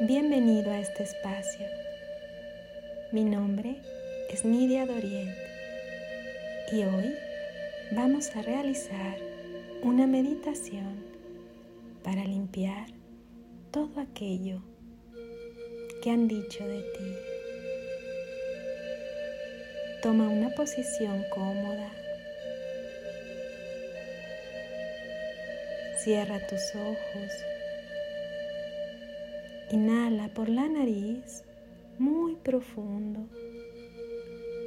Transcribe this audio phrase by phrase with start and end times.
[0.00, 1.66] Bienvenido a este espacio.
[3.10, 3.82] Mi nombre
[4.30, 5.34] es Nidia Doriet
[6.70, 7.12] y hoy
[7.90, 9.16] vamos a realizar
[9.82, 11.02] una meditación
[12.04, 12.86] para limpiar
[13.72, 14.62] todo aquello
[16.00, 17.14] que han dicho de ti.
[20.00, 21.90] Toma una posición cómoda.
[26.04, 27.57] Cierra tus ojos
[29.70, 31.44] Inhala por la nariz
[31.98, 33.20] muy profundo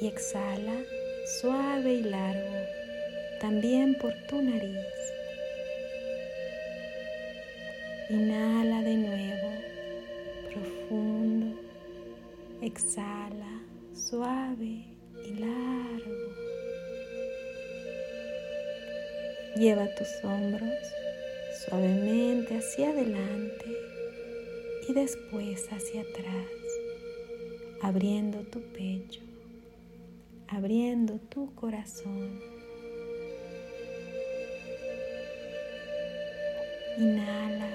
[0.00, 0.72] y exhala
[1.40, 2.56] suave y largo
[3.38, 4.78] también por tu nariz.
[8.08, 9.50] Inhala de nuevo,
[10.50, 11.60] profundo.
[12.62, 13.60] Exhala
[13.92, 14.86] suave
[15.26, 16.32] y largo.
[19.56, 20.72] Lleva tus hombros
[21.66, 23.95] suavemente hacia adelante
[24.88, 26.46] y después hacia atrás,
[27.82, 29.20] abriendo tu pecho,
[30.48, 32.40] abriendo tu corazón.
[36.98, 37.70] Inhala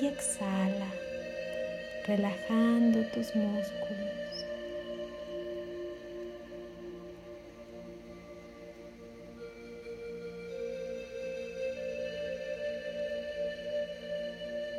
[0.00, 0.92] y exhala,
[2.06, 4.24] relajando tus músculos.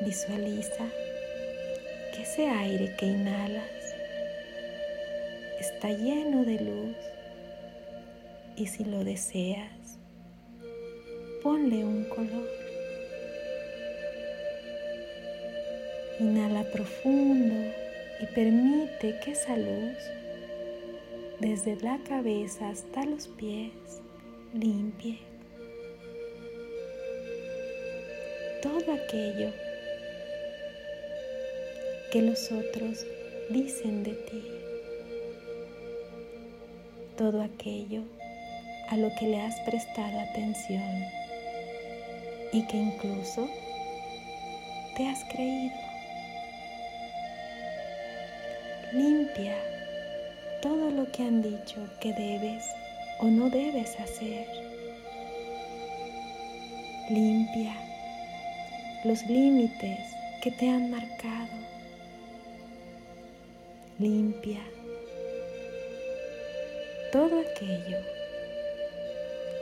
[0.02, 1.05] Visualiza
[2.16, 3.64] que ese aire que inhalas
[5.60, 6.96] está lleno de luz
[8.56, 10.00] y si lo deseas,
[11.44, 12.50] ponle un color.
[16.20, 17.74] Inhala profundo
[18.22, 19.98] y permite que esa luz,
[21.42, 23.74] desde la cabeza hasta los pies,
[24.54, 25.20] limpie
[28.62, 29.52] todo aquello
[32.16, 33.06] que los otros
[33.50, 34.42] dicen de ti.
[37.18, 38.04] Todo aquello
[38.88, 41.04] a lo que le has prestado atención
[42.54, 43.50] y que incluso
[44.96, 45.76] te has creído.
[48.94, 49.58] Limpia
[50.62, 52.64] todo lo que han dicho que debes
[53.20, 54.48] o no debes hacer.
[57.10, 57.76] Limpia
[59.04, 60.00] los límites
[60.42, 61.75] que te han marcado
[63.98, 64.60] limpia
[67.14, 67.98] todo aquello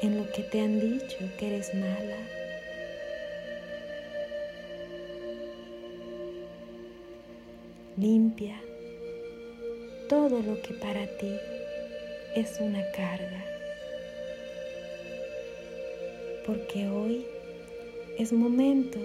[0.01, 2.17] en lo que te han dicho que eres mala.
[7.95, 8.59] Limpia
[10.09, 11.37] todo lo que para ti
[12.35, 13.45] es una carga.
[16.47, 17.23] Porque hoy
[18.17, 18.97] es momento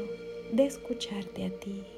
[0.52, 1.97] de escucharte a ti.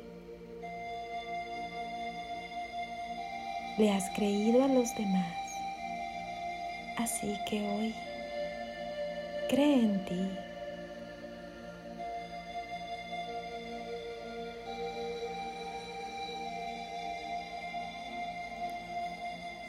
[3.81, 5.35] Le has creído a los demás.
[6.99, 7.95] Así que hoy
[9.49, 10.21] cree en ti.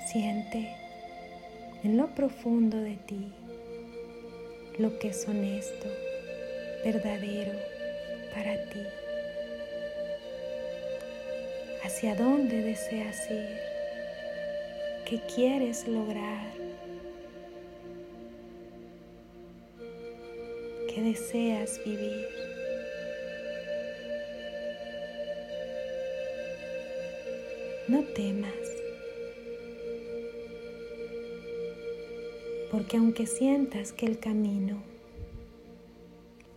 [0.05, 0.75] Siente
[1.85, 3.31] en lo profundo de ti
[4.77, 5.87] lo que es honesto,
[6.83, 7.53] verdadero
[8.35, 8.83] para ti.
[11.85, 13.70] ¿Hacia dónde deseas ir?
[15.11, 16.53] Que quieres lograr,
[20.87, 22.29] que deseas vivir.
[27.89, 28.53] No temas,
[32.71, 34.81] porque aunque sientas que el camino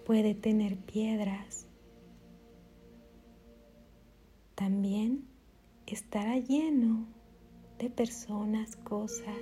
[0.06, 1.66] puede tener piedras,
[4.54, 5.25] también
[5.88, 7.13] estará lleno
[7.91, 9.37] personas, cosas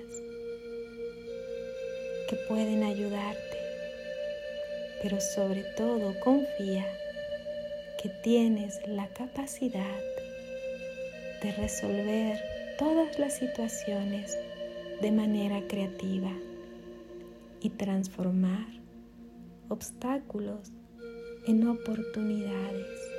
[2.28, 3.58] que pueden ayudarte,
[5.02, 6.86] pero sobre todo confía
[8.02, 10.00] que tienes la capacidad
[11.42, 12.38] de resolver
[12.78, 14.36] todas las situaciones
[15.00, 16.32] de manera creativa
[17.60, 18.66] y transformar
[19.68, 20.70] obstáculos
[21.46, 23.11] en oportunidades.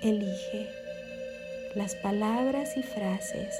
[0.00, 0.68] Elige
[1.74, 3.52] las palabras y frases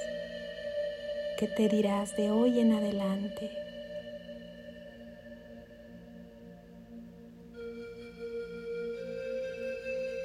[1.37, 3.51] que te dirás de hoy en adelante.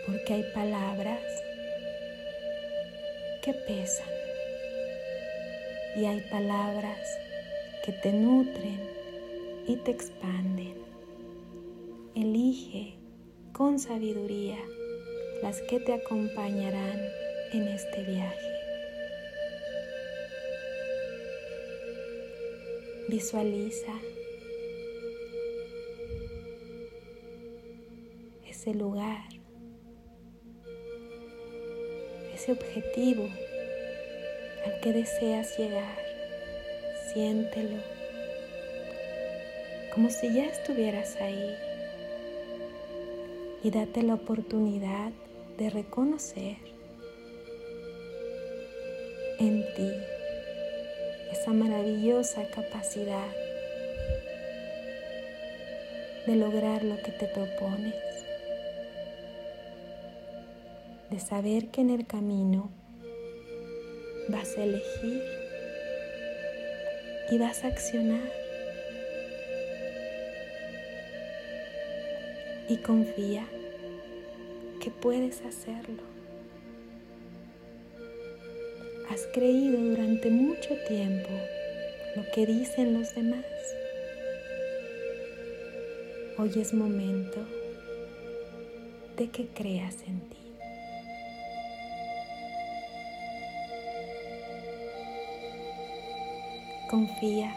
[0.06, 1.20] Porque hay palabras
[3.42, 4.06] que pesan
[5.96, 7.00] y hay palabras
[7.84, 8.80] que te nutren
[9.66, 10.76] y te expanden.
[12.14, 12.94] Elige
[13.52, 14.58] con sabiduría
[15.44, 16.98] las que te acompañarán
[17.52, 18.48] en este viaje.
[23.10, 23.92] Visualiza
[28.48, 29.28] ese lugar,
[32.32, 33.28] ese objetivo
[34.64, 35.98] al que deseas llegar.
[37.12, 37.82] Siéntelo
[39.94, 41.54] como si ya estuvieras ahí
[43.62, 45.12] y date la oportunidad
[45.58, 46.56] de reconocer
[49.38, 49.90] en ti
[51.32, 53.28] esa maravillosa capacidad
[56.26, 57.94] de lograr lo que te propones,
[61.10, 62.70] de saber que en el camino
[64.28, 65.22] vas a elegir
[67.30, 68.44] y vas a accionar.
[72.66, 73.46] Y confía
[74.84, 76.02] que puedes hacerlo.
[79.08, 81.30] Has creído durante mucho tiempo
[82.14, 83.46] lo que dicen los demás.
[86.36, 87.46] Hoy es momento
[89.16, 90.36] de que creas en ti.
[96.90, 97.56] Confía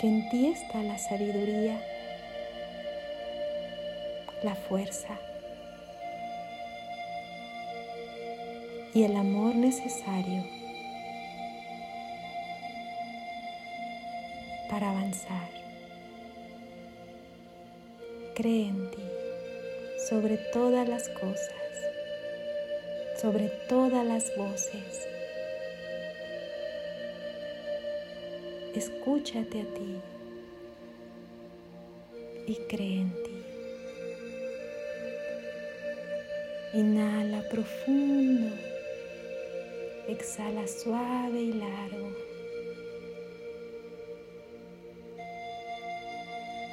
[0.00, 1.80] que en ti está la sabiduría,
[4.42, 5.16] la fuerza
[8.94, 10.44] y el amor necesario
[14.70, 15.50] para avanzar.
[18.34, 19.02] Cree en ti
[20.08, 21.52] sobre todas las cosas,
[23.20, 25.14] sobre todas las voces
[28.74, 29.96] escúchate a ti
[32.46, 33.42] y cree en ti.
[36.74, 38.50] Inhala profundo,
[40.08, 42.10] exhala suave y largo.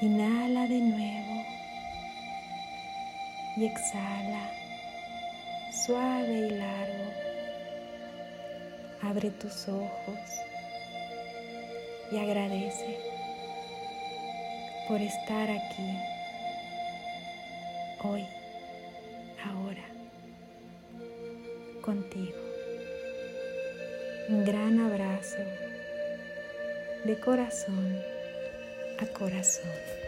[0.02, 1.46] Inhala de nuevo
[3.58, 4.52] y exhala
[5.72, 7.12] suave y largo.
[9.04, 10.20] Abre tus ojos
[12.12, 13.00] y agradece
[14.88, 15.98] por estar aquí,
[18.04, 18.26] hoy,
[19.46, 19.86] ahora,
[21.82, 22.51] contigo.
[24.30, 25.38] Un gran abrazo
[27.04, 27.98] de corazón
[29.00, 30.01] a corazón.